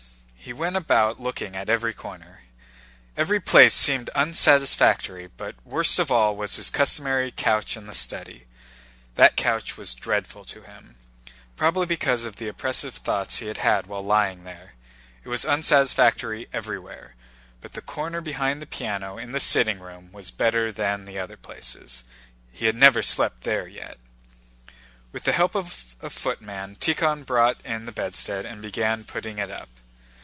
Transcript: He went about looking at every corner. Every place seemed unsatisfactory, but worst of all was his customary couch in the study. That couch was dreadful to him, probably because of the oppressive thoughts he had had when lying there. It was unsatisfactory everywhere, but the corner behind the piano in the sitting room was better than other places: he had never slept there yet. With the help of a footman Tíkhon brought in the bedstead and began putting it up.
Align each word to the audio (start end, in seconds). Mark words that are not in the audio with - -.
He 0.43 0.53
went 0.53 0.75
about 0.75 1.21
looking 1.21 1.55
at 1.55 1.69
every 1.69 1.93
corner. 1.93 2.41
Every 3.15 3.39
place 3.39 3.75
seemed 3.75 4.09
unsatisfactory, 4.15 5.27
but 5.37 5.55
worst 5.63 5.99
of 5.99 6.09
all 6.11 6.35
was 6.35 6.55
his 6.55 6.71
customary 6.71 7.31
couch 7.31 7.77
in 7.77 7.85
the 7.85 7.93
study. 7.93 8.47
That 9.15 9.37
couch 9.37 9.77
was 9.77 9.93
dreadful 9.93 10.43
to 10.45 10.63
him, 10.63 10.95
probably 11.55 11.85
because 11.85 12.25
of 12.25 12.37
the 12.37 12.47
oppressive 12.47 12.95
thoughts 12.95 13.37
he 13.37 13.45
had 13.45 13.59
had 13.59 13.85
when 13.85 14.03
lying 14.07 14.43
there. 14.43 14.73
It 15.23 15.29
was 15.29 15.45
unsatisfactory 15.45 16.49
everywhere, 16.51 17.13
but 17.61 17.73
the 17.73 17.81
corner 17.81 18.19
behind 18.19 18.63
the 18.63 18.65
piano 18.65 19.19
in 19.19 19.33
the 19.33 19.39
sitting 19.39 19.79
room 19.79 20.11
was 20.11 20.31
better 20.31 20.71
than 20.71 21.07
other 21.15 21.37
places: 21.37 22.03
he 22.51 22.65
had 22.65 22.75
never 22.75 23.03
slept 23.03 23.41
there 23.41 23.67
yet. 23.67 23.99
With 25.11 25.23
the 25.23 25.33
help 25.33 25.55
of 25.55 25.95
a 26.01 26.09
footman 26.09 26.77
Tíkhon 26.77 27.27
brought 27.27 27.61
in 27.63 27.85
the 27.85 27.91
bedstead 27.91 28.43
and 28.47 28.59
began 28.59 29.03
putting 29.03 29.37
it 29.37 29.51
up. 29.51 29.69